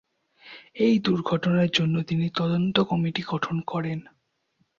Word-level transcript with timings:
এ 0.75 0.87
দূর্ঘটনার 0.99 1.69
জন্য 1.69 1.95
তিনি 2.03 2.25
তদন্ত 2.35 2.75
কমিটি 2.81 3.21
গঠন 3.27 3.55
করেন। 3.67 3.99